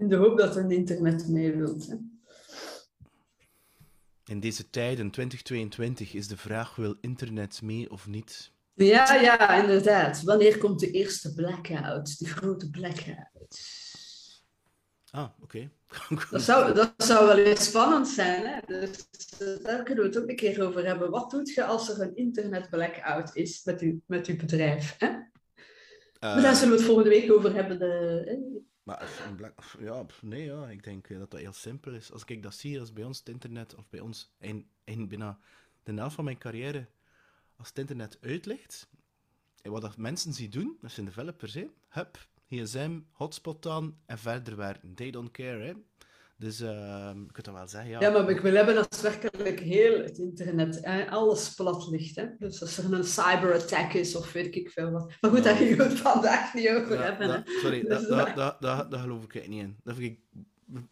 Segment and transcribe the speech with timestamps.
[0.00, 1.86] In de hoop dat een internet mee wilt.
[1.86, 1.94] Hè.
[4.24, 8.52] In deze tijden, 2022, is de vraag: wil internet mee of niet?
[8.74, 10.22] Ja, ja, inderdaad.
[10.22, 12.18] Wanneer komt de eerste blackout?
[12.18, 13.60] De grote blackout?
[15.10, 15.70] Ah, oké.
[16.30, 18.46] Dat, zou, dat zou wel eens spannend zijn.
[18.46, 18.60] Hè?
[18.66, 19.06] Dus
[19.38, 21.10] eh, daar kunnen we het ook een keer over hebben.
[21.10, 24.94] Wat doet je als er een internet blackout is met, u, met uw bedrijf?
[24.98, 25.08] Hè?
[26.20, 27.78] maar daar zullen we het volgende week over hebben.
[27.78, 29.08] De, maar
[29.78, 32.12] ja, nee, ja, ik denk eh, dat dat heel simpel is.
[32.12, 35.38] Als ik dat zie, als bij ons het internet, of bij ons in, in binnen
[35.82, 36.88] de helft van mijn carrière,
[37.56, 38.88] als het internet uitlegt,
[39.62, 44.18] en wat dat mensen zien doen, dat zijn developers, hè, hup, gsm, hotspot aan en
[44.18, 44.94] verder werken.
[44.94, 45.74] They don't care, hè.
[46.40, 48.00] Dus uh, ik kan dat wel zeggen, ja.
[48.00, 52.16] Ja, maar ik wil hebben dat werkelijk heel het internet, alles plat ligt.
[52.16, 52.26] Hè?
[52.38, 55.12] Dus als er een cyberattack is of weet ik veel wat.
[55.20, 57.28] Maar goed, daar gaan we het vandaag niet over hebben.
[57.28, 59.76] Dat, sorry, dus dat, dat, dat, dat, geloof ik niet in.
[59.84, 60.44] Dat vind ik,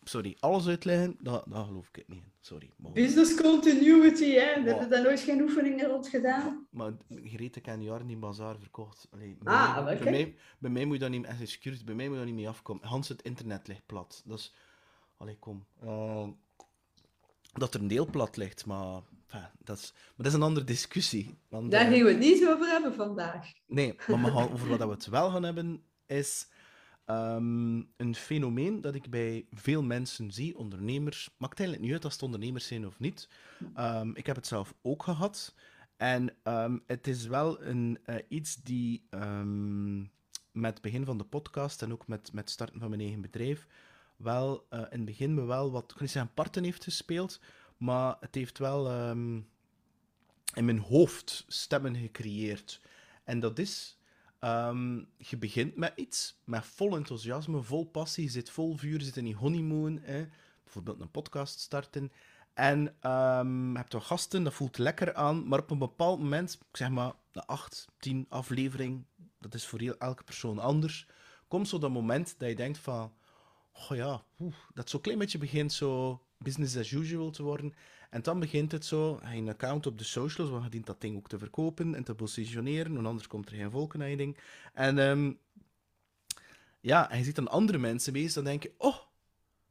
[0.03, 2.33] sorry, alles uitleggen, dat, dat geloof ik niet in.
[2.41, 2.71] Sorry.
[2.77, 4.63] Business continuity, hè?
[4.63, 6.67] Heb je daar nooit geen oefeningen rond gedaan?
[6.71, 9.09] Maar, maar Greet, ik heb jaren in bazaar verkocht.
[9.11, 12.05] Allee, bij, ah, mij, bij, mij, bij mij moet je dat niet, echt bij mij
[12.05, 12.87] moet je dat niet mee afkomen.
[12.87, 14.23] Hans, het internet ligt plat.
[14.25, 14.55] Dat is
[15.19, 15.67] Allee, kom.
[15.85, 16.29] Uh,
[17.53, 20.67] dat er een deel plat ligt, maar, enfin, dat, is, maar dat is een andere
[20.67, 21.39] discussie.
[21.49, 23.53] Want, Daar uh, gaan we het niet over hebben vandaag.
[23.67, 26.49] Nee, maar over wat we het wel gaan hebben, is
[27.07, 31.31] um, een fenomeen dat ik bij veel mensen zie, ondernemers.
[31.39, 33.29] Maakt eigenlijk niet uit als het ondernemers zijn of niet.
[33.77, 35.55] Um, ik heb het zelf ook gehad.
[35.97, 39.09] En um, het is wel een, uh, iets die
[40.53, 43.21] met het begin van de podcast en ook met, met het starten van mijn eigen
[43.21, 43.67] bedrijf
[44.19, 47.41] wel uh, in het begin me wel wat, zeggen parten heeft gespeeld,
[47.77, 49.49] maar het heeft wel um,
[50.55, 52.81] in mijn hoofd stemmen gecreëerd.
[53.25, 53.99] En dat is,
[54.41, 59.25] um, je begint met iets, met vol enthousiasme, vol passie, zit vol vuur, zit in
[59.25, 60.29] die honeymoon, hè,
[60.65, 62.13] bijvoorbeeld een podcast starten,
[62.55, 62.79] en
[63.11, 66.77] um, je hebt wel gasten, dat voelt lekker aan, maar op een bepaald moment, ik
[66.77, 69.05] zeg maar, de 8, 10 aflevering,
[69.41, 71.07] dat is voor elke persoon anders,
[71.49, 73.13] komt zo dat moment dat je denkt van
[73.79, 74.25] oh ja,
[74.75, 77.75] dat zo'n klein beetje begint zo business as usual te worden.
[78.11, 81.01] En dan begint het zo, hij een account op de socials, want je dient dat
[81.01, 84.17] ding ook te verkopen en te positioneren, want anders komt er geen volk naar je
[84.17, 84.39] ding.
[84.75, 85.39] En um,
[86.81, 88.97] ja, je ziet dan andere mensen bezig, dan denk je, oh,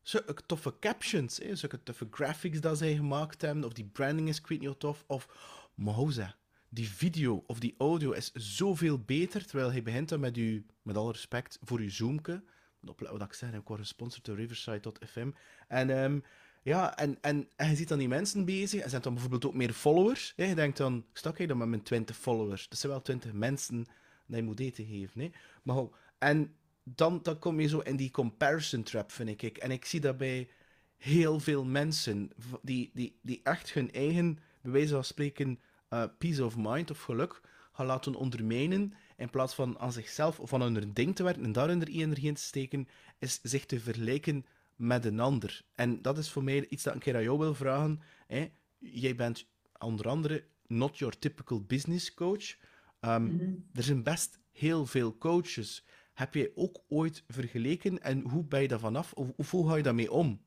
[0.02, 4.40] zulke toffe captions, hè, zulke toffe graphics dat zij gemaakt hebben, of die branding is
[4.40, 5.28] ik niet tof, of
[5.76, 6.36] Moza,
[6.70, 10.98] die video of die audio is zoveel beter, terwijl hij begint dan met u, met
[10.98, 12.44] alle respect, voor uw zoomke,
[12.80, 15.32] wat ik zeg, ik word gesponsord door Riverside.fm.
[15.68, 16.24] En um,
[16.62, 19.54] ja, en, en, en je ziet dan die mensen bezig, en zijn dan bijvoorbeeld ook
[19.54, 20.34] meer followers.
[20.36, 20.46] Hè?
[20.46, 22.70] Je denkt dan, stak ik dan met mijn 20 followers?
[22.70, 23.86] Dat zijn wel 20 mensen
[24.26, 25.22] die je moet eten geven.
[25.22, 25.30] Hè?
[25.64, 25.84] Maar
[26.18, 29.58] en dan, dan kom je zo in die comparison trap, vind ik.
[29.58, 30.50] En ik zie dat bij
[30.98, 36.46] heel veel mensen, die, die, die echt hun eigen, bij wijze van spreken, uh, peace
[36.46, 40.94] of mind of geluk gaan laten ondermijnen in plaats van aan zichzelf of aan hun
[40.94, 42.88] ding te werken en daar hun energie in te steken,
[43.20, 44.46] is zich te vergelijken
[44.76, 45.62] met een ander.
[45.76, 48.02] En dat is voor mij iets dat ik een keer aan jou wil vragen.
[48.28, 48.50] Hè?
[48.78, 49.46] Jij bent
[49.78, 52.56] onder andere not your typical business coach.
[53.02, 55.86] Um, Er zijn best heel veel coaches.
[56.14, 59.14] Heb jij ook ooit vergeleken en hoe ben je daar vanaf?
[59.14, 60.42] Of hoe ga je daarmee om?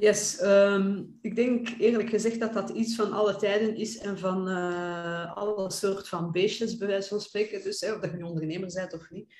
[0.00, 4.48] Yes, um, ik denk eerlijk gezegd dat dat iets van alle tijden is en van
[4.48, 7.62] uh, alle soort van beestjes, bij wijze van spreken.
[7.62, 9.34] Dus hè, of dat je ondernemer bent of niet.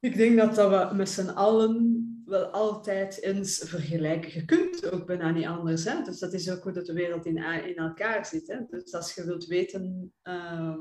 [0.00, 4.32] Ik denk dat, dat we met z'n allen wel altijd eens vergelijken.
[4.32, 5.84] Je kunt ook bijna niet anders.
[5.84, 6.02] Hè?
[6.02, 8.46] Dus dat is ook hoe dat de wereld in, in elkaar zit.
[8.46, 8.58] Hè?
[8.68, 10.76] Dus als je wilt weten uh,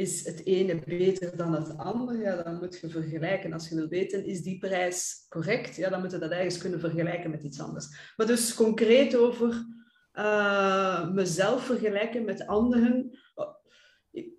[0.00, 3.52] is het ene beter dan het andere, ja, dan moet je vergelijken.
[3.52, 5.76] Als je wil weten, is die prijs correct?
[5.76, 8.12] Ja, dan moet je dat ergens kunnen vergelijken met iets anders.
[8.16, 9.66] Maar dus concreet over
[10.14, 13.18] uh, mezelf vergelijken met anderen.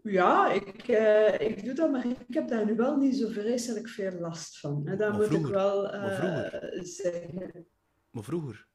[0.03, 3.89] Ja, ik, uh, ik doe dat, maar ik heb daar nu wel niet zo vreselijk
[3.89, 4.88] veel last van.
[4.88, 6.47] En daar moet ik wel uh,
[6.81, 7.68] zeggen.
[8.09, 8.68] Maar vroeger?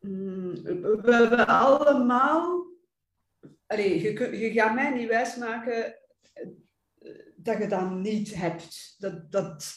[0.00, 0.52] Mm,
[1.02, 2.72] we hebben allemaal...
[3.66, 5.94] Allee, je, je gaat mij niet wijsmaken
[7.36, 8.94] dat je dat niet hebt.
[8.98, 9.74] Dat, dat,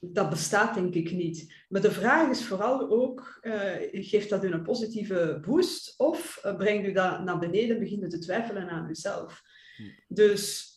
[0.00, 1.54] dat bestaat denk ik niet.
[1.68, 6.56] Maar de vraag is vooral ook, uh, geeft dat u een positieve boost of uh,
[6.56, 9.42] brengt u dat naar beneden, beginnen te twijfelen aan uzelf?
[9.76, 9.82] Hm.
[10.08, 10.73] Dus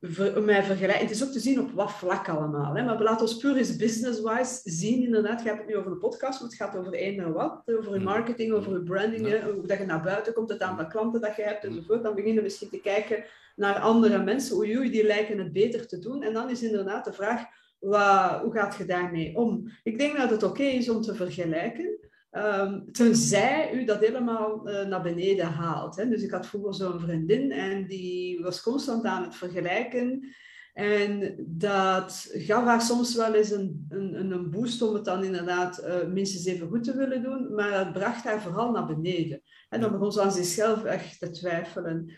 [0.00, 2.74] ver, mij vergelijken, het is ook te zien op wat vlak allemaal.
[2.74, 2.84] Hè?
[2.84, 6.40] Maar laten we puur eens business-wise zien, inderdaad, je hebt het nu over een podcast,
[6.40, 9.50] maar het gaat over één en wat, over je marketing, over je branding, ja.
[9.50, 12.02] hoe dat je naar buiten komt, het aantal klanten dat je hebt enzovoort.
[12.02, 13.24] Dan beginnen we misschien te kijken
[13.56, 14.56] naar andere mensen.
[14.56, 16.22] Oei, oei, die lijken het beter te doen.
[16.22, 17.44] En dan is inderdaad de vraag,
[17.78, 19.70] Wat, hoe gaat je daarmee om?
[19.82, 22.09] Ik denk dat het oké is om te vergelijken.
[22.32, 25.96] Um, tenzij u dat helemaal uh, naar beneden haalt.
[25.96, 26.08] Hè.
[26.08, 30.34] Dus ik had vroeger zo'n vriendin en die was constant aan het vergelijken.
[30.72, 35.84] En dat gaf haar soms wel eens een, een, een boost om het dan inderdaad
[35.84, 37.54] uh, minstens even goed te willen doen.
[37.54, 39.42] Maar dat bracht haar vooral naar beneden.
[39.68, 42.10] En dan begon ze aan zichzelf echt te twijfelen.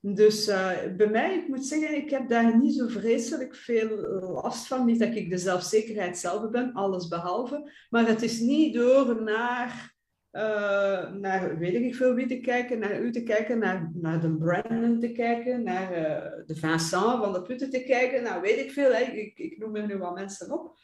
[0.00, 3.88] Dus uh, bij mij, ik moet zeggen, ik heb daar niet zo vreselijk veel
[4.20, 4.84] last van.
[4.84, 7.72] Niet dat ik de zelfzekerheid zelf ben, alles behalve.
[7.90, 9.94] Maar het is niet door naar,
[10.32, 14.36] uh, naar weet ik veel wie te kijken, naar u te kijken, naar, naar de
[14.36, 18.22] Brandon te kijken, naar uh, de Vincent van de Putten te kijken.
[18.22, 19.02] Nou, weet ik veel, hè.
[19.02, 20.76] Ik, ik noem er nu wat mensen op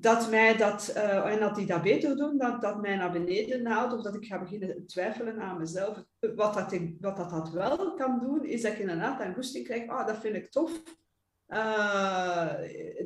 [0.00, 3.66] dat mij dat, uh, en dat die dat beter doen, dat dat mij naar beneden
[3.66, 6.04] haalt, of dat ik ga beginnen twijfelen aan mezelf.
[6.34, 9.64] Wat dat, ik, wat dat, dat wel kan doen, is dat ik inderdaad een goesting
[9.64, 10.82] krijg, ah, dat vind ik tof.
[11.48, 12.52] Uh,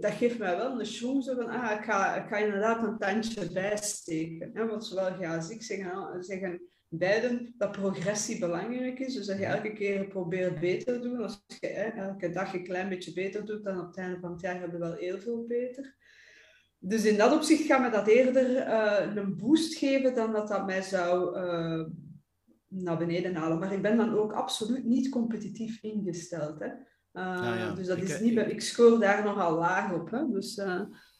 [0.00, 2.98] dat geeft mij wel een schwung, zo van, ah, ik ga, ik ga inderdaad een
[2.98, 4.50] tandje bijsteken.
[4.54, 4.66] Hè?
[4.66, 9.14] Want zowel als ik zeggen, zeggen beiden dat progressie belangrijk is.
[9.14, 11.22] Dus dat je elke keer probeert beter te doen.
[11.22, 14.32] Als je hè, elke dag een klein beetje beter doet, dan op het einde van
[14.32, 15.96] het jaar hebben we wel heel veel beter.
[16.78, 20.66] Dus in dat opzicht gaat me dat eerder uh, een boost geven dan dat dat
[20.66, 21.84] mij zou uh,
[22.68, 23.58] naar beneden halen.
[23.58, 26.58] Maar ik ben dan ook absoluut niet competitief ingesteld.
[26.58, 26.66] Hè.
[26.66, 27.72] Uh, ja.
[27.74, 30.10] Dus dat ik, is niet, ik, ik scoor daar nogal laag op.
[30.10, 30.28] Hè.
[30.30, 30.54] Dus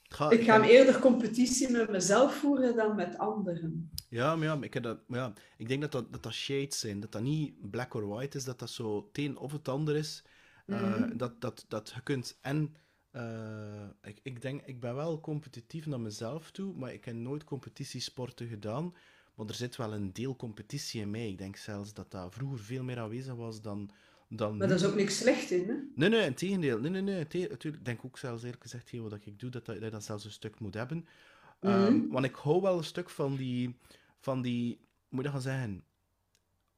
[0.09, 3.91] ga, ik ga ik, eerder competitie met mezelf voeren dan met anderen.
[4.09, 7.01] Ja, maar ja, ik, dat, ja, ik denk dat dat, dat dat shades zijn.
[7.01, 9.97] Dat dat niet black or white is, dat dat zo het een of het ander
[9.97, 10.25] is.
[10.67, 11.17] Mm -hmm.
[11.17, 12.77] dat, dat, dat je kunt en
[13.13, 17.45] uh, ik, ik denk, ik ben wel competitief naar mezelf toe, maar ik heb nooit
[17.45, 18.95] competitiesporten gedaan.
[19.35, 21.29] Maar er zit wel een deel competitie in mij.
[21.29, 23.91] Ik denk zelfs dat dat vroeger veel meer aanwezig was dan.
[24.29, 25.75] dan maar dat is ook niks slecht in, hè?
[25.95, 26.81] Nee, nee, in tegendeel.
[26.81, 27.19] Nee, nee, nee.
[27.19, 30.25] Natuurlijk, ik denk ook zelfs eerlijk gezegd, heel wat ik doe, dat, dat, dat zelfs
[30.25, 30.97] een stuk moet hebben.
[30.97, 31.85] Mm -hmm.
[31.85, 33.77] um, want ik hou wel een stuk van die,
[34.19, 35.85] van die, moet je gaan zeggen,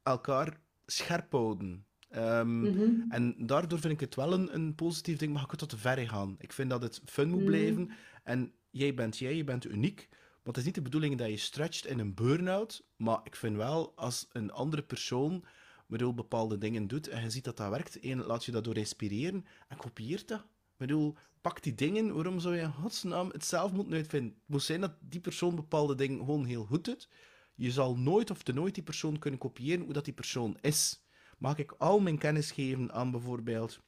[0.03, 1.85] elkaar scherp houden.
[2.15, 3.05] Um, mm -hmm.
[3.09, 6.09] En daardoor vind ik het wel een, een positief ding, maar ik kan tot ver
[6.09, 6.35] gaan.
[6.39, 7.45] Ik vind dat het fun moet mm.
[7.45, 7.91] blijven.
[8.23, 10.09] En jij bent jij, je bent uniek.
[10.43, 12.83] Want het is niet de bedoeling dat je stretcht in een burn-out.
[12.95, 15.45] Maar ik vind wel, als een andere persoon
[15.87, 18.77] bedoel, bepaalde dingen doet en je ziet dat dat werkt, één, laat je dat door
[18.77, 20.39] inspireren en kopieert dat.
[20.39, 24.31] Ik bedoel, pak die dingen, waarom zou je in godsnaam het zelf moeten uitvinden?
[24.31, 27.09] Het moet zijn dat die persoon bepaalde dingen gewoon heel goed doet.
[27.55, 31.01] Je zal nooit of te nooit die persoon kunnen kopiëren hoe dat die persoon is
[31.41, 33.79] mag ik al mijn kennis geven aan bijvoorbeeld,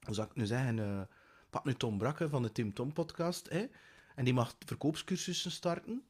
[0.00, 1.00] hoe zou ik nu zeggen, uh,
[1.50, 3.66] pak nu Tom Brakke van de Tim Tom podcast, hè,
[4.14, 6.02] en die mag verkoopscursussen starten,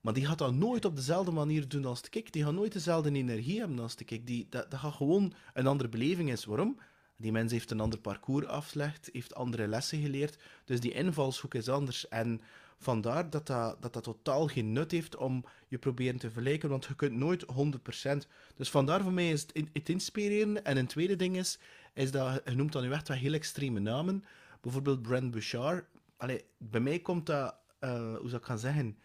[0.00, 2.32] maar die gaat dat nooit op dezelfde manier doen als de kik.
[2.32, 4.26] Die gaat nooit dezelfde energie hebben als de kik.
[4.26, 6.44] Die, dat, dat gaat gewoon een andere beleving is.
[6.44, 6.78] Waarom?
[7.16, 11.68] Die mens heeft een ander parcours afgelegd, heeft andere lessen geleerd, dus die invalshoek is
[11.68, 12.08] anders.
[12.08, 12.40] En
[12.78, 16.84] Vandaar dat dat, dat dat totaal geen nut heeft om je proberen te vergelijken, want
[16.84, 18.16] je kunt nooit 100%.
[18.56, 20.64] Dus vandaar voor mij is het, in, het inspireren.
[20.64, 21.58] En een tweede ding is,
[21.94, 24.24] is dat je noemt dan nu echt wel heel extreme namen.
[24.60, 25.84] Bijvoorbeeld Brent Bouchard.
[26.16, 28.98] Allee, bij mij komt dat, uh, hoe zou ik gaan zeggen?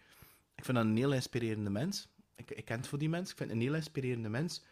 [0.54, 2.08] Ik vind dat een heel inspirerende mens.
[2.36, 3.30] Ik, ik ken het voor die mens.
[3.30, 4.62] Ik vind het een heel inspirerende mens.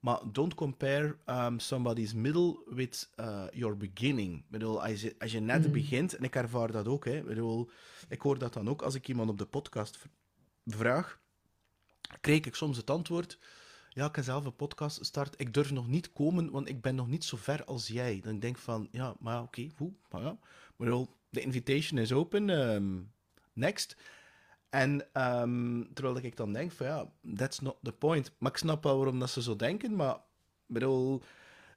[0.00, 4.38] Maar don't compare um, somebody's middle with uh, your beginning.
[4.38, 5.72] Ik bedoel, als je, als je net mm.
[5.72, 7.70] begint, en ik ervaar dat ook, hè, ik, bedoel,
[8.08, 9.98] ik hoor dat dan ook als ik iemand op de podcast
[10.66, 11.20] vraag,
[12.20, 13.38] krijg ik soms het antwoord,
[13.88, 16.94] ja, ik heb zelf een podcast start, ik durf nog niet komen, want ik ben
[16.94, 18.20] nog niet zo ver als jij.
[18.22, 19.92] Dan denk ik van, ja, maar oké, okay, hoe?
[20.10, 20.30] Maar ja,
[20.68, 23.12] ik bedoel, de invitation is open, um,
[23.52, 23.96] next.
[24.70, 28.32] En um, terwijl ik dan denk van ja, that's not the point.
[28.38, 30.16] Maar ik snap wel waarom dat ze zo denken, maar
[30.66, 31.22] bedoel,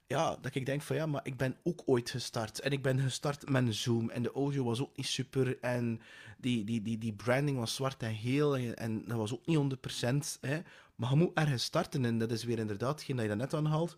[0.06, 2.60] ja, dat ik denk van ja, maar ik ben ook ooit gestart.
[2.60, 6.00] En ik ben gestart met een Zoom en de audio was ook niet super en
[6.38, 9.76] die, die, die, die branding was zwart en geel en, dat was ook niet
[10.36, 10.40] 100%.
[10.40, 10.60] Hè.
[10.94, 13.54] Maar je moet ergens starten en dat is weer inderdaad geen dat je dat net
[13.54, 13.96] aanhaalt.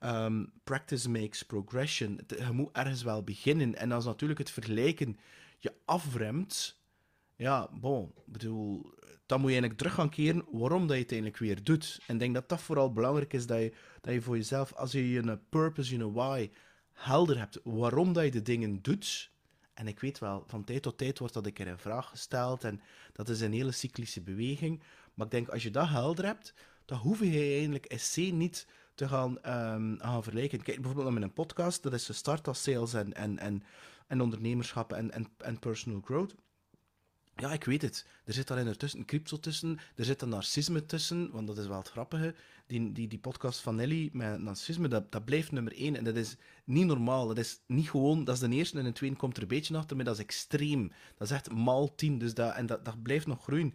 [0.00, 2.20] Um, practice makes progression.
[2.26, 3.74] Je moet ergens wel beginnen.
[3.74, 5.18] En als natuurlijk het vergelijken
[5.58, 6.75] je afremt,
[7.36, 8.94] ja, bon, bedoel,
[9.26, 11.98] dan moet je eigenlijk terug gaan keren waarom dat je het eigenlijk weer doet.
[12.06, 14.92] En ik denk dat dat vooral belangrijk is, dat je, dat je voor jezelf, als
[14.92, 16.50] je je purpose, je why,
[16.92, 19.30] helder hebt waarom dat je de dingen doet.
[19.74, 22.64] En ik weet wel, van tijd tot tijd wordt dat een keer in vraag gesteld
[22.64, 22.80] en
[23.12, 24.82] dat is een hele cyclische beweging.
[25.14, 29.08] Maar ik denk, als je dat helder hebt, dan hoef je eigenlijk SC niet te
[29.08, 29.38] gaan,
[29.74, 30.62] um, vergelijken.
[30.62, 33.62] Kijk bijvoorbeeld naar mijn podcast, dat is gestart als sales en, en, en,
[34.06, 36.34] en ondernemerschap en, en, en personal growth
[37.36, 38.06] ja, ik weet het.
[38.24, 41.78] Er zit alleen ertussen crypto tussen, er zit een narcisme tussen, want dat is wel
[41.78, 42.34] het grappige.
[42.66, 45.96] Die, die, die podcast van Nelly met narcisme, dat, dat blijft nummer één.
[45.96, 47.26] En dat is niet normaal.
[47.26, 49.76] Dat is niet gewoon, dat is de eerste en de tweede komt er een beetje
[49.76, 50.92] achter, maar dat is extreem.
[51.16, 53.74] Dat is echt mal tien, dus dat, en dat, dat blijft nog groeien.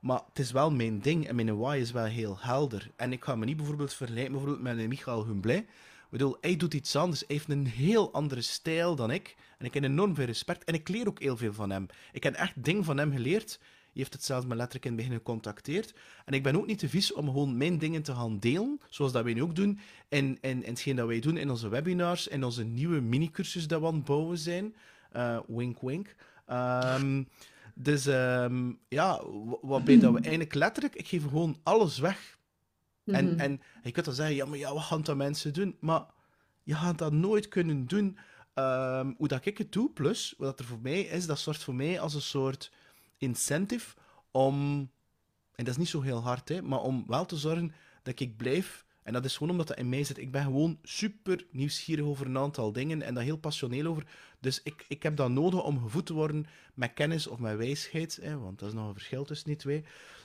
[0.00, 2.90] Maar het is wel mijn ding en mijn why is wel heel helder.
[2.96, 5.66] En ik ga me niet bijvoorbeeld vergelijken bijvoorbeeld met Michael Humblay.
[6.04, 7.20] Ik bedoel, hij doet iets anders.
[7.20, 9.36] Hij heeft een heel andere stijl dan ik.
[9.58, 10.64] En ik heb enorm veel respect.
[10.64, 11.86] En ik leer ook heel veel van hem.
[12.12, 13.58] Ik heb echt dingen van hem geleerd.
[13.60, 15.94] Hij heeft het zelfs me letterlijk in het begin gecontacteerd.
[16.24, 19.12] En ik ben ook niet te vies om gewoon mijn dingen te gaan delen, zoals
[19.12, 19.78] dat wij nu ook doen.
[20.08, 23.80] En, en, en hetgeen dat wij doen in onze webinars, in onze nieuwe mini-cursus dat
[23.80, 24.74] we aan het bouwen zijn.
[25.16, 26.14] Uh, wink, wink.
[26.50, 27.28] Um,
[27.74, 29.22] dus um, ja,
[29.62, 32.33] waarbij dat we eigenlijk letterlijk, ik geef gewoon alles weg.
[33.06, 33.40] En, mhm.
[33.40, 35.76] en je kunt dan zeggen, ja, maar ja, wat gaan dat mensen doen?
[35.80, 36.04] Maar
[36.62, 38.18] je gaat dat nooit kunnen doen
[38.54, 39.90] um, hoe dat ik het doe.
[39.90, 42.72] Plus, wat er voor mij is, dat zorgt voor mij als een soort
[43.18, 43.94] incentive
[44.30, 44.80] om,
[45.54, 48.36] en dat is niet zo heel hard, hè, maar om wel te zorgen dat ik
[48.36, 50.18] blijf en dat is gewoon omdat dat in mij zit.
[50.18, 54.06] Ik ben gewoon super nieuwsgierig over een aantal dingen en daar heel passioneel over.
[54.40, 58.18] Dus ik, ik heb dat nodig om gevoed te worden met kennis of met wijsheid,
[58.22, 59.84] hè, want dat is nog een verschil tussen die twee.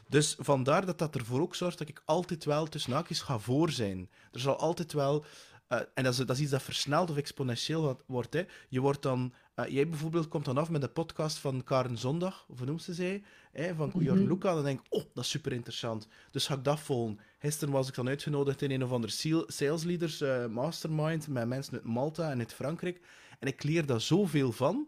[0.09, 3.71] Dus vandaar dat dat ervoor ook zorgt dat ik altijd wel tussen haakjes ga voor
[3.71, 4.09] zijn.
[4.31, 5.25] Er zal altijd wel
[5.69, 8.33] uh, en dat is, dat is, iets dat versneld of exponentieel wordt.
[8.33, 8.45] Hè.
[8.69, 12.45] Je wordt dan, uh, jij bijvoorbeeld komt dan af met de podcast van Karen Zondag,
[12.47, 14.27] of hoe noemt ze zij, hè, van mm -hmm.
[14.27, 14.53] Luca.
[14.53, 16.07] Dan denk ik, oh, dat is super interessant.
[16.31, 17.19] Dus ga ik dat volgen.
[17.39, 21.73] Gisteren was ik dan uitgenodigd in een of andere sales leaders uh, mastermind met mensen
[21.73, 23.01] uit Malta en uit Frankrijk.
[23.39, 24.87] En ik leer daar zoveel van.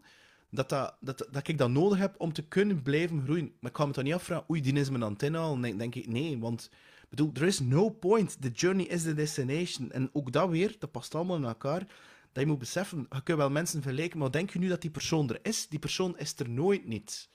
[0.54, 0.96] Dat, dat,
[1.30, 3.52] dat, ik dat nodig heb om te kunnen blijven groeien.
[3.60, 5.58] Maar ik ga me dan niet afvragen, oei, die is mijn antenne al.
[5.62, 6.70] En denk ik, nee, want
[7.08, 8.36] bedoel, er is no point.
[8.40, 9.90] The journey is the destination.
[9.90, 11.86] En ook dat weer, dat past allemaal in elkaar.
[12.32, 14.90] Dat je moet beseffen, je kunt wel mensen vergelijken, maar denk je nu dat die
[14.90, 15.68] persoon er is?
[15.68, 17.28] Die persoon is er nooit niet.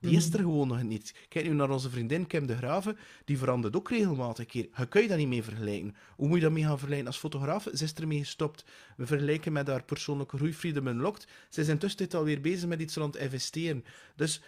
[0.00, 1.14] Die is er gewoon nog niet.
[1.28, 4.68] Kijk nu naar onze vriendin Kim de Graven, die verandert ook regelmatig een keer.
[4.76, 5.94] Je kun je dat niet mee vergelijken.
[6.16, 7.06] Hoe moet je dat mee gaan vergelijken?
[7.06, 8.64] Als fotograaf ze is ermee gestopt.
[8.96, 11.28] We vergelijken met haar persoonlijke groei Freedom Unlocked.
[11.48, 13.84] Ze is intussen alweer bezig met iets rond investeren.
[14.16, 14.42] Dus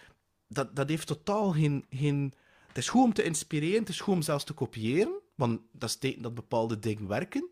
[0.47, 2.33] dat, dat heeft totaal geen, geen
[2.67, 5.97] het is goed om te inspireren, het is goed om zelfs te kopiëren, want dat
[6.01, 7.49] is dat bepaalde dingen werken.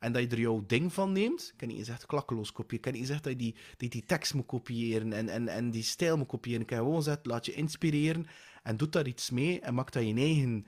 [0.00, 1.48] En dat je er jouw ding van neemt.
[1.52, 2.76] Ik kan niet echt klakkeloos kopiëren.
[2.76, 5.70] Ik kan niet zeggen dat je die, die, die tekst moet kopiëren en, en, en
[5.70, 6.60] die stijl moet kopiëren.
[6.60, 8.26] Ik kan gewoon zeggen, laat je inspireren
[8.62, 10.66] en doe daar iets mee en maak daar je eigen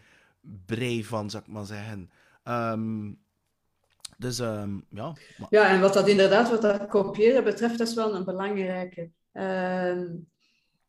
[0.67, 2.11] brei van, zou ik maar zeggen.
[2.45, 3.19] Um,
[4.17, 5.17] dus um, ja.
[5.51, 9.11] Ja, en wat dat inderdaad, wat dat kopiëren betreft, dat is wel een belangrijke.
[9.33, 10.31] Um,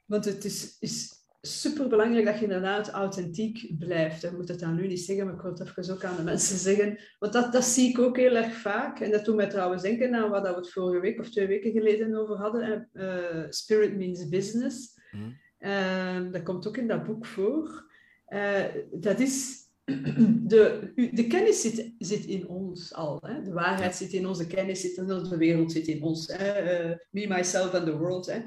[0.05, 4.23] want het is, is super belangrijk dat je inderdaad authentiek blijft.
[4.23, 6.23] Ik moet het dan nu niet zeggen, maar ik wil het even ook aan de
[6.23, 6.99] mensen zeggen.
[7.19, 8.99] Want dat, dat zie ik ook heel erg vaak.
[8.99, 11.71] En dat doet mij trouwens denken aan wat we het vorige week of twee weken
[11.71, 12.89] geleden over hadden.
[12.93, 14.99] Uh, Spirit means business.
[15.11, 15.37] Mm.
[15.59, 17.91] Uh, dat komt ook in dat boek voor.
[18.27, 19.62] Uh, dat is
[20.53, 23.19] de, de kennis zit, zit in ons al.
[23.25, 23.41] Hè?
[23.41, 26.27] De waarheid zit in ons, de kennis zit in de wereld zit in ons.
[26.27, 26.89] Hè?
[26.89, 28.25] Uh, me, myself and the world.
[28.25, 28.41] Hè?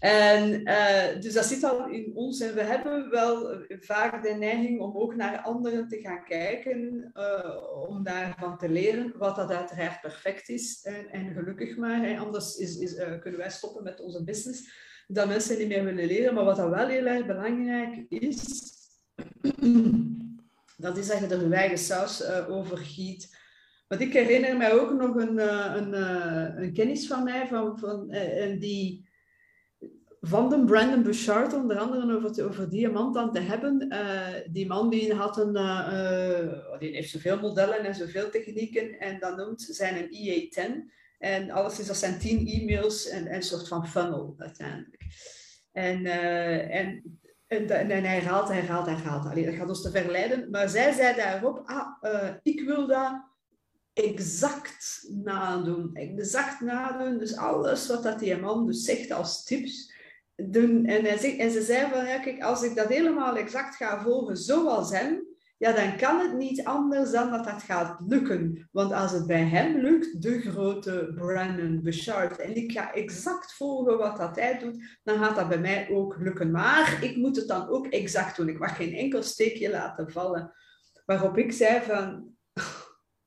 [0.00, 2.40] En, uh, dus dat zit al in ons.
[2.40, 7.88] En we hebben wel vaak de neiging om ook naar anderen te gaan kijken, uh,
[7.88, 12.06] om daarvan te leren, wat dat uiteraard perfect is en, en gelukkig maar.
[12.06, 12.18] Hè?
[12.18, 14.70] Anders is, is, kunnen wij stoppen met onze business,
[15.06, 16.34] dat mensen niet meer willen leren.
[16.34, 18.46] Maar wat dat wel heel erg belangrijk is
[20.80, 23.36] dat is dat je er saus uh, over giet.
[23.98, 28.08] Ik herinner mij ook nog een, uh, een, uh, een kennis van mij, van, van,
[28.58, 29.06] die
[30.20, 33.88] van de Brandon Bouchard, onder andere over, over diamant aan te hebben.
[34.52, 35.52] die man die had een,
[36.78, 40.96] die heeft zoveel modellen en zoveel technieken en dat noemt zijn een EA10.
[41.18, 45.02] En alles is, dat zijn tien e-mails en, en een soort van funnel uiteindelijk.
[45.72, 46.06] En,
[46.70, 47.18] en
[47.48, 49.26] en, en, hij herhaalt, hij herhaalt, hij herhaalt.
[49.26, 50.50] Allee, dat gaat ons te verleiden.
[50.50, 53.12] Maar zij zei daarop, ah, uh, ik wil dat
[53.92, 55.90] exact nadoen.
[55.94, 57.18] Exact nadoen.
[57.18, 59.96] Dus alles wat dat die man dus zegt als tips.
[60.36, 60.84] Doen.
[60.86, 61.04] En,
[61.38, 65.27] en ze zei van, ja, kijk, als ik dat helemaal exact ga volgen zoals hem,
[65.58, 68.68] ja, dan kan het niet anders dan dat dat gaat lukken.
[68.72, 73.98] Want als het bij hem lukt, de grote Brandon Bouchard, en ik ga exact volgen
[73.98, 76.50] wat dat hij doet, dan gaat dat bij mij ook lukken.
[76.50, 78.48] Maar ik moet het dan ook exact doen.
[78.48, 80.52] Ik mag geen enkel steekje laten vallen.
[81.04, 82.34] Waarop ik zei van...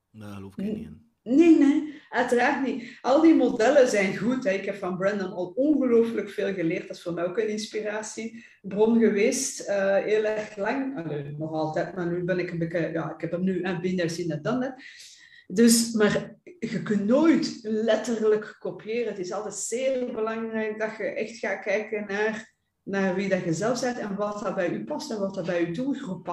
[0.09, 1.11] Nou, geloof ik niet in.
[1.23, 1.90] Nee, nee.
[2.11, 2.97] Uiteraard niet.
[3.01, 4.43] Al die modellen zijn goed.
[4.43, 4.51] Hè.
[4.51, 6.87] Ik heb van Brandon al ongelooflijk veel geleerd.
[6.87, 9.69] Dat is voor mij ook een inspiratiebron geweest.
[9.69, 11.05] Uh, heel erg lang.
[11.37, 12.89] nog altijd, maar nu ben ik een beetje...
[12.93, 14.73] Ja, ik heb hem nu en binnen zien en dan.
[15.47, 19.07] Dus, maar je kunt nooit letterlijk kopiëren.
[19.07, 22.51] Het is altijd zeer belangrijk dat je echt gaat kijken naar
[22.83, 25.45] naar wie dat je zelf bent en wat dat bij u past en wat dat
[25.45, 26.25] bij uw doelgroep.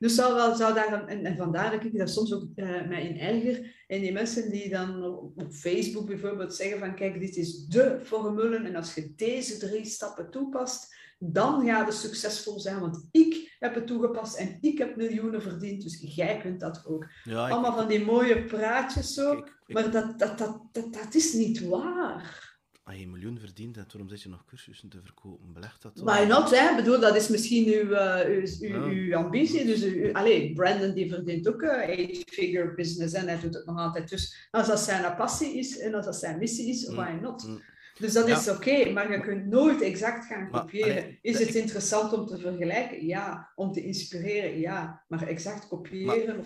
[0.00, 2.88] Dus zou, wel, zou daar dan, en, en vandaar dat ik daar soms ook uh,
[2.88, 3.84] mij in erger.
[3.86, 8.56] En die mensen die dan op Facebook bijvoorbeeld zeggen van kijk, dit is de formule
[8.56, 12.80] en als je deze drie stappen toepast, dan gaat het succesvol zijn.
[12.80, 17.06] Want ik heb het toegepast en ik heb miljoenen verdiend, dus jij kunt dat ook.
[17.24, 21.60] Ja, Allemaal van die mooie praatjes zo, maar dat, dat, dat, dat, dat is niet
[21.60, 22.49] waar
[22.90, 25.52] als je een miljoen verdient, en waarom zit je nog cursussen te verkopen?
[25.52, 26.76] Belegt dat Why not, hè?
[26.76, 29.64] bedoel, dat is misschien uw, uh, uw, uw, uw, ambitie.
[29.64, 33.78] Dus uw, allez, Brandon die verdient ook een eight-figure business en hij doet het nog
[33.78, 34.08] altijd.
[34.08, 37.46] Dus als dat zijn passie is en als dat zijn missie is, mm, why not?
[37.46, 37.62] Mm.
[37.98, 41.18] Dus dat is oké, maar je kunt nooit exact gaan kopiëren.
[41.22, 43.06] is het interessant om te vergelijken?
[43.06, 43.52] Ja.
[43.54, 44.58] Om te inspireren?
[44.58, 45.04] Ja.
[45.08, 46.44] Maar exact kopiëren?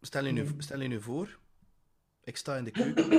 [0.00, 0.60] stel, je nu, mm.
[0.60, 1.38] stel je nu voor,
[2.24, 3.10] ik sta in de keuken,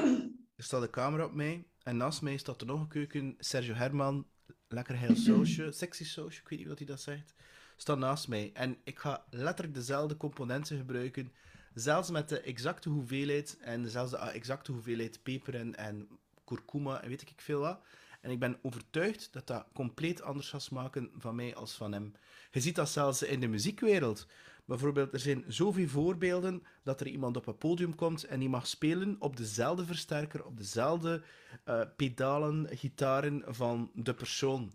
[0.56, 3.36] er staat de camera op mij, en naast mij staat er nog een keuken.
[3.40, 4.28] Sergio Herman,
[4.68, 7.34] lekker heel sausje, sexy sausje, ik weet niet wat hij dat zegt.
[7.78, 8.52] Staat naast mij.
[8.54, 11.32] En ik ga letterlijk dezelfde componenten gebruiken.
[11.74, 13.58] Zelfs met de exacte hoeveelheid.
[13.62, 16.08] En zelfs de exacte hoeveelheid peper en, en
[16.46, 17.80] kurkuma en weet ik veel wat.
[18.22, 22.14] En ik ben overtuigd dat dat compleet anders gaat smaken van mij als van hem.
[22.52, 24.28] Je ziet dat zelfs in de muziekwereld.
[24.66, 28.68] Bijvoorbeeld, er zijn zoveel voorbeelden dat er iemand op een podium komt en die mag
[28.68, 31.24] spelen op dezelfde versterker, op dezelfde
[31.66, 34.74] uh, pedalen, gitaren van de persoon.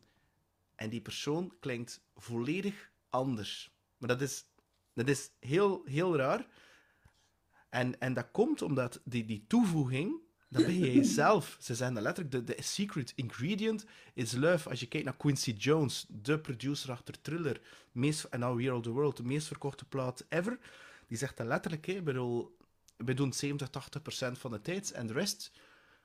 [0.74, 3.76] En die persoon klinkt volledig anders.
[3.96, 4.44] Maar dat is,
[4.92, 6.46] dat is heel, heel raar.
[7.68, 11.56] En, en dat komt omdat die, die toevoeging dat ben jij zelf.
[11.60, 14.68] Ze zijn letterlijk de, secret ingredient is love.
[14.68, 17.60] Als je kijkt naar Quincy Jones, de producer achter Thriller,
[17.92, 20.58] meest, en Now We Are the World, de meest verkochte plaat ever,
[21.06, 21.86] die zegt dat letterlijk.
[21.86, 22.56] Hè, bedoel,
[22.96, 25.52] we doen 70, 80 procent van de tijd en de rest,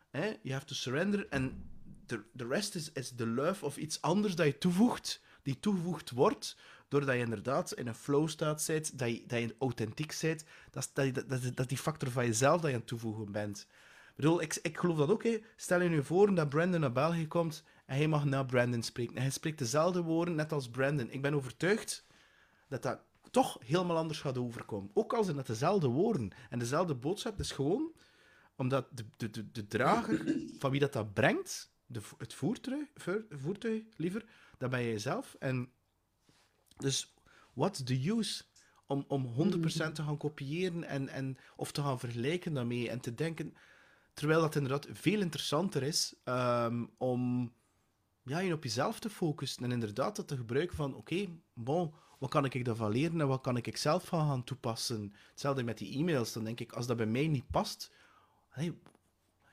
[0.10, 1.28] hè, you have to surrender.
[1.30, 1.70] En
[2.06, 6.58] de rest is, is de love of iets anders dat je toevoegt, die toegevoegd wordt,
[6.88, 10.90] doordat je inderdaad in een flow staat zit, dat je, dat je authentiek bent, dat,
[10.94, 13.68] dat, dat, dat, dat die factor van jezelf dat je aan het toevoegen bent.
[14.16, 15.24] Ik ik, geloof dat ook.
[15.24, 15.38] Hè.
[15.56, 19.16] Stel je nu voor dat Brandon naar België komt en hij mag naar Brandon spreken.
[19.16, 21.12] En hij spreekt dezelfde woorden net als Brandon.
[21.12, 22.06] Ik ben overtuigd
[22.68, 23.00] dat dat
[23.32, 24.92] toch helemaal anders gaat overkomen.
[24.94, 27.40] Ook al zijn het dezelfde woorden en dezelfde boodschap.
[27.40, 27.92] is gewoon
[28.56, 32.88] omdat de, de, de, de drager van wie dat, dat brengt, de, het voertuig,
[33.30, 34.26] voertuig liever,
[34.58, 35.36] dat ben jij zelf.
[35.40, 35.72] En
[36.78, 37.14] dus,
[37.54, 38.44] what's the use
[38.86, 43.14] om, om 100% te gaan kopiëren en, en, of te gaan vergelijken daarmee en te
[43.14, 43.54] denken
[44.14, 47.54] Terwijl dat inderdaad veel interessanter is um, om
[48.24, 52.30] ja, je op jezelf te focussen en inderdaad dat te gebruiken van oké, bon, wat
[52.30, 55.14] kan ik daarvan leren en wat kan ik zelf van gaan toepassen.
[55.30, 57.92] Hetzelfde met die e-mails, dan denk ik, als dat bij mij niet past,
[58.50, 58.78] hey,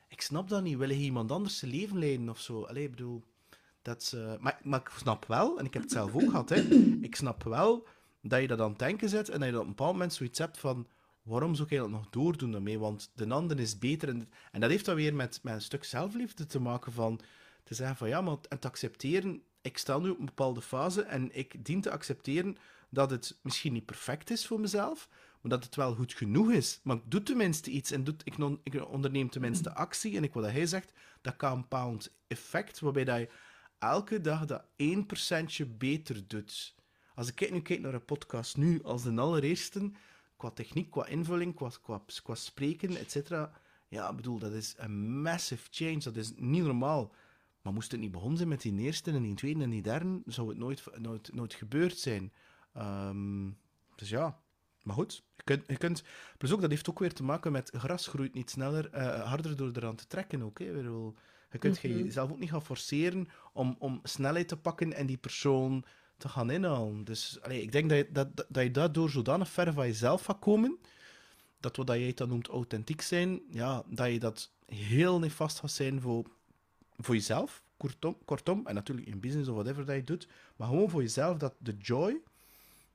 [0.08, 2.62] ik snap dat niet, wil je iemand anders zijn leven leiden of zo?
[2.62, 3.24] Allee, bedoel,
[3.82, 6.60] dat uh, maar, maar ik snap wel, en ik heb het zelf ook gehad, hè,
[7.00, 7.86] ik snap wel
[8.22, 10.38] dat je dat aan het denken zet en dat je op een bepaald moment zoiets
[10.38, 10.86] hebt van
[11.22, 12.78] waarom zou ik eigenlijk nog doordoen daarmee?
[12.78, 14.08] Want de ander is beter.
[14.08, 17.20] En, en dat heeft dan weer met, met een stuk zelfliefde te maken van
[17.64, 21.02] te zeggen van ja, maar en te accepteren, ik sta nu op een bepaalde fase
[21.02, 22.56] en ik dien te accepteren
[22.88, 25.08] dat het misschien niet perfect is voor mezelf,
[25.40, 26.80] maar dat het wel goed genoeg is.
[26.82, 30.16] Maar ik doe tenminste iets en doet, ik, non, ik onderneem tenminste actie.
[30.16, 33.28] En ik, wat hij zegt, dat compound effect, waarbij dat je
[33.78, 34.64] elke dag dat
[35.64, 36.74] 1% beter doet.
[37.14, 39.90] Als ik nu kijk naar een podcast nu als de allereerste,
[40.40, 43.30] qua techniek, qua invulling, qua, qua, qua spreken, etc.
[43.88, 45.98] Ja, ik bedoel, dat is een massive change.
[45.98, 47.12] Dat is niet normaal.
[47.62, 50.22] Maar moest het niet begonnen zijn met die eerste en die tweede en die derde,
[50.26, 52.32] zou het nooit, nooit, nooit gebeurd zijn.
[52.76, 53.58] Um,
[53.94, 54.40] dus ja,
[54.82, 55.22] maar goed.
[55.36, 56.02] Je kunt, je kunt,
[56.38, 59.56] plus ook, dat heeft ook weer te maken met gras groeit niet sneller, uh, harder
[59.56, 60.58] door eraan te trekken ook.
[60.58, 60.64] Hè.
[60.64, 62.04] Je kunt mm -hmm.
[62.04, 65.84] jezelf ook niet gaan forceren om, om snelheid te pakken en die persoon
[66.20, 67.04] te gaan inhalen.
[67.04, 70.38] Dus allee, ik denk dat je, dat, dat je daardoor zodanig ver van jezelf gaat
[70.38, 70.78] komen,
[71.60, 76.00] dat wat jij dan noemt authentiek zijn, ja, dat je dat heel nefast gaat zijn
[76.00, 76.26] voor,
[76.96, 80.90] voor jezelf, kortom, kortom, en natuurlijk in business of whatever dat je doet, maar gewoon
[80.90, 82.20] voor jezelf, dat de joy,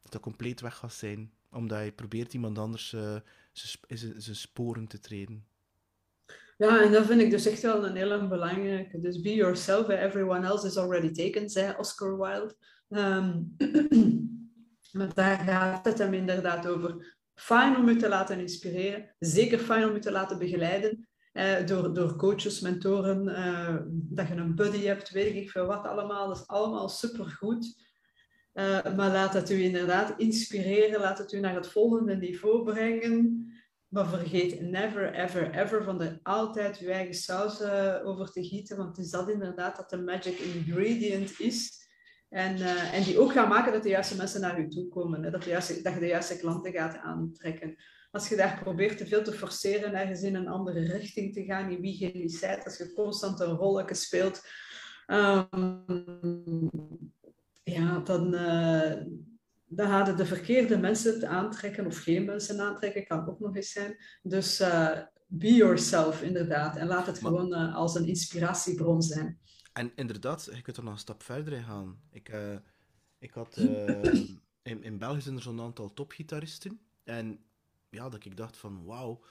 [0.09, 3.15] dat compleet weg gaat zijn, omdat je probeert iemand anders uh,
[3.51, 5.45] zijn sporen te treden.
[6.57, 8.99] Ja, en dat vind ik dus echt wel een hele belangrijke.
[8.99, 12.55] Dus be yourself, everyone else is already taken, zei Oscar Wilde.
[12.97, 13.55] Um,
[15.13, 17.15] daar gaat het hem inderdaad over.
[17.33, 21.93] Fijn om je te laten inspireren, zeker fijn om je te laten begeleiden eh, door,
[21.93, 26.27] door coaches, mentoren, eh, dat je een buddy hebt, weet ik veel wat allemaal.
[26.27, 27.83] Dat is allemaal supergoed.
[28.53, 33.47] Uh, maar laat het u inderdaad inspireren, laat het u naar het volgende niveau brengen.
[33.87, 37.61] Maar vergeet never, ever, ever van er altijd je eigen saus
[38.03, 41.84] over te gieten, want het is dat inderdaad dat de magic ingredient is
[42.35, 45.23] En, eh, en die ook gaan maken dat de juiste mensen naar je toe komen.
[45.23, 45.31] Hè?
[45.31, 47.75] Dat, de juiste, dat je de juiste klanten gaat aantrekken.
[48.11, 51.71] Als je daar probeert te veel te forceren, ergens in een andere richting te gaan,
[51.71, 54.41] in wie je niet bent, als je constant een rolletje speelt,
[55.07, 57.11] um,
[57.63, 58.93] ja, dan, uh,
[59.65, 63.71] dan hadden de verkeerde mensen het aantrekken of geen mensen aantrekken, kan ook nog eens
[63.71, 63.97] zijn.
[64.21, 66.77] Dus uh, be yourself, inderdaad.
[66.77, 69.39] En laat het gewoon uh, als een inspiratiebron zijn.
[69.75, 71.99] En inderdaad, je kunt er nog een stap verder in gaan.
[72.09, 72.55] Ik, uh,
[73.19, 73.57] ik had,
[74.71, 76.79] in, in België zijn er zo'n aantal topgitaristen.
[77.03, 77.39] En
[77.89, 79.21] ja, dat ik dacht van wauw.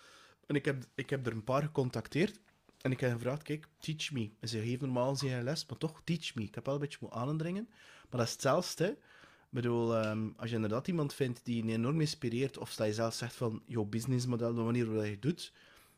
[0.47, 2.41] En ik heb, ik heb er een paar gecontacteerd.
[2.81, 4.31] En ik heb gevraagd, kijk, teach me.
[4.41, 6.43] En ze geven normaal geen les, maar toch, teach me.
[6.43, 7.67] Ik heb wel een beetje moeten aandringen.
[8.11, 8.87] Maar dat is hetzelfde.
[8.89, 12.95] Ik bedoel, um, als je inderdaad iemand vindt die je enorm inspireert, of dat je
[12.95, 15.53] zelf zegt van, jouw businessmodel, de manier waarop je het doet,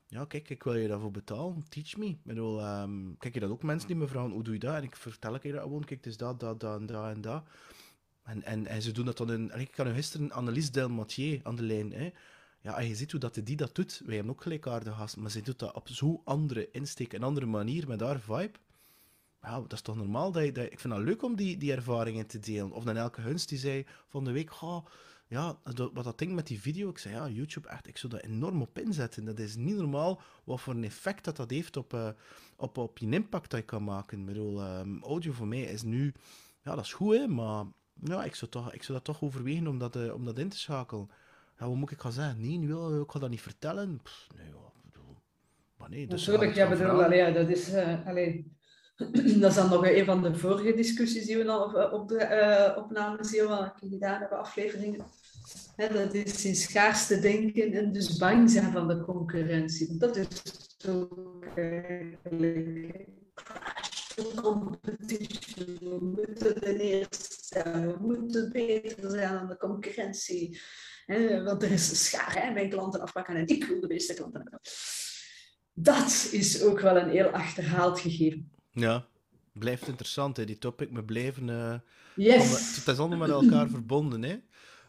[0.07, 2.07] ja, kijk, ik wil je daarvoor betalen, teach me.
[2.07, 4.75] Ik bedoel, um, kijk, je dat ook mensen die me vragen, hoe doe je dat?
[4.75, 7.07] En ik vertel ik je dat gewoon, kijk, het is dat, dat, dat en dat
[7.07, 7.45] en dat.
[8.23, 9.61] En, en, en ze doen dat dan in...
[9.61, 12.11] Ik kan gisteren Annelies Delmatier aan de lijn, hè.
[12.61, 14.03] Ja, en je ziet hoe dat die dat doet.
[14.05, 17.47] Wij hebben ook gelijkaardige gasten, maar ze doet dat op zo'n andere insteek, een andere
[17.47, 18.59] manier, met haar vibe.
[19.43, 20.33] Ja, dat is toch normaal?
[20.33, 22.73] Dat, je, dat ik vind het leuk om die, die ervaringen te delen.
[22.73, 24.87] Of dan elke hunst die zei van de week, oh,
[25.29, 25.59] ja,
[25.93, 28.63] wat dat ding met die video, ik zei, ja, YouTube, echt, ik zou dat enorm
[28.63, 29.25] op inzetten.
[29.25, 32.09] Dat is niet normaal wat voor een effect dat dat heeft op, uh,
[32.57, 34.19] op, op je impact dat je kan maken.
[34.19, 36.13] Ik bedoel, um, audio voor mij is nu,
[36.63, 39.67] ja, dat is goed, hè, maar ja, ik zou, toch, ik zou dat toch overwegen
[39.67, 41.11] om dat, uh, om dat in te schakelen.
[41.59, 42.41] Ja, wat moet ik gaan zeggen?
[42.41, 44.01] Nee, nu wil, ik ga dat niet vertellen.
[44.03, 45.17] Pff, nee, ja, bedoel,
[45.77, 48.57] maar nee, dus Natuurlijk, ja, bedoel, allee, dat is, uh, allee,
[49.41, 52.15] dat is dan nog een van de vorige discussies die we al op, op de
[52.15, 55.05] uh, opnames die we gedaan hebben, afleveringen.
[55.77, 59.97] Dat is in schaarste denken en dus bang zijn van de concurrentie.
[59.97, 60.27] Dat is
[60.89, 63.09] ook eigenlijk
[64.43, 65.79] competition.
[65.81, 70.61] We moeten de eerste we moeten beter zijn dan de concurrentie.
[71.45, 74.61] Want er is schaar, hè, mijn klanten afpakken en ik wil de beste klanten hebben.
[75.73, 78.51] Dat is ook wel een heel achterhaald gegeven.
[78.77, 79.07] Ja,
[79.53, 80.91] blijft interessant, hè, die topic.
[80.93, 81.49] We blijven...
[81.49, 81.75] Uh,
[82.15, 82.77] yes.
[82.77, 84.37] Het is allemaal met elkaar verbonden, hè.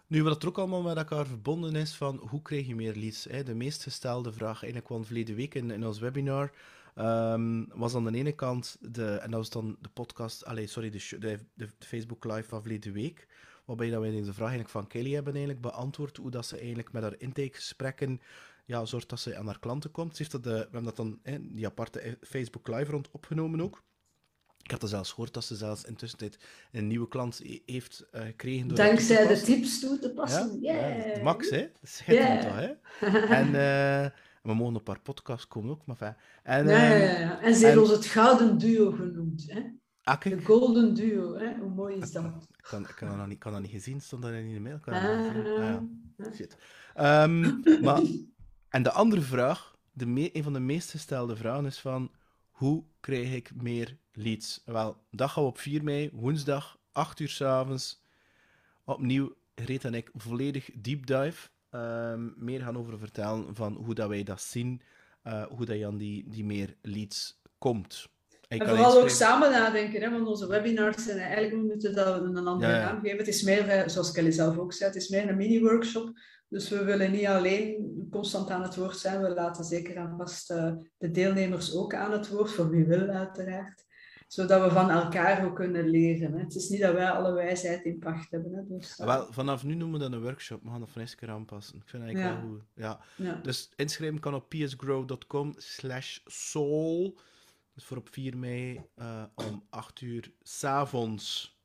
[0.08, 3.24] Nu, wat er ook allemaal met elkaar verbonden is, van hoe krijg je meer leads?
[3.24, 3.44] Hè?
[3.44, 6.52] De meest gestelde vraag, eigenlijk kwam verleden week in, in ons webinar,
[6.96, 10.90] um, was aan de ene kant, de, en dat was dan de podcast, allez, sorry,
[10.90, 13.28] de, de, de, Facebook live van verleden week,
[13.66, 16.92] waarbij dat wij de vraag eigenlijk van Kelly hebben eigenlijk beantwoord, hoe dat ze eigenlijk
[16.92, 18.22] met haar intakegesprekken
[18.68, 20.12] ja, zorgt dat ze aan haar klanten komt.
[20.12, 23.62] Ze heeft dat de, we hebben dat dan, hè, die aparte Facebook live rond opgenomen
[23.62, 23.84] ook.
[24.64, 26.32] Ik had er zelfs gehoord dat ze zelfs intussen
[26.72, 28.68] een nieuwe klant heeft uh, gekregen.
[28.68, 30.62] Door Dankzij de tips toe te passen.
[30.62, 30.74] Ja?
[30.74, 31.24] Yeah.
[31.24, 31.70] Max, hè?
[31.82, 32.70] Schitterend yeah.
[32.70, 33.18] toch, hè?
[33.36, 34.10] en uh,
[34.44, 36.18] we mogen op haar podcast komen ook, maar fijn.
[36.44, 37.42] En, ja, ja, ja, ja.
[37.42, 39.62] En ze heeft ons het gouden duo genoemd, hè?
[40.04, 41.58] Ah, de golden duo, hè?
[41.58, 42.26] Hoe mooi is dat?
[42.26, 44.60] Ik kan, ik kan, dat, nog niet, kan dat niet gezien, stond dat in de
[44.60, 44.80] mail.
[44.80, 45.84] Kan ah, ah, ja.
[46.34, 46.58] Shit.
[46.96, 48.02] Um, maar,
[48.70, 52.12] en de andere vraag, de een van de meest gestelde vragen is van
[52.52, 54.62] hoe krijg ik meer leads?
[54.66, 58.02] Wel, dat gaan we op 4 mei, woensdag, 8 uur s'avonds.
[58.84, 61.50] Opnieuw, Reet en ik volledig deep dive.
[61.72, 64.82] Um, meer gaan over vertellen van hoe dat wij dat zien,
[65.24, 68.08] uh, hoe dat je aan die, die meer leads komt.
[68.48, 72.22] En, en vooral ook samen nadenken, hè, want onze webinars zijn eigenlijk, we moeten dat
[72.22, 72.86] een andere ja, ja.
[72.86, 73.18] naam geven.
[73.18, 76.70] Het is meer, eh, zoals Kelly zelf ook zei, het is meer een mini-workshop dus
[76.70, 80.74] we willen niet alleen constant aan het woord zijn, we laten zeker en vast uh,
[80.98, 83.86] de deelnemers ook aan het woord, voor wie wil uiteraard,
[84.28, 86.34] zodat we van elkaar ook kunnen leren.
[86.34, 86.40] Hè.
[86.40, 88.54] Het is niet dat wij alle wijsheid in pacht hebben.
[88.54, 88.78] Hè.
[88.78, 89.06] Dus, uh...
[89.06, 91.76] Wel, vanaf nu noemen we dat een workshop, we gaan dat van eens keer aanpassen.
[91.76, 92.48] Ik vind het eigenlijk ja.
[92.48, 92.66] wel goed.
[92.74, 93.00] Ja.
[93.16, 93.40] ja.
[93.44, 97.18] Dus inschrijven kan op psgrow.com slash soul.
[97.74, 101.58] Dus voor op 4 mei uh, om 8 uur s'avonds.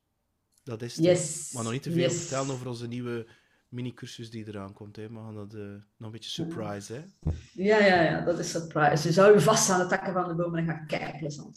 [0.65, 1.05] Dat is het.
[1.05, 1.53] Yes.
[1.53, 2.19] Maar nog niet te veel yes.
[2.19, 3.27] vertellen over onze nieuwe
[3.73, 4.97] mini-cursus die eraan komt.
[4.97, 5.09] Hè.
[5.09, 7.31] We gaan dat uh, nog een beetje surprise, hè?
[7.53, 9.09] Ja, ja, ja, dat is surprise.
[9.09, 11.53] Je zou je vast aan de takken van de bomen en gaan kijken.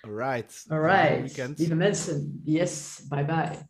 [0.00, 0.64] Alright.
[0.68, 1.58] Alright.
[1.58, 3.68] Lieve mensen, yes, bye bye.